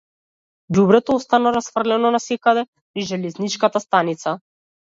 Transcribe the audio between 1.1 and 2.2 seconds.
остана расфрлано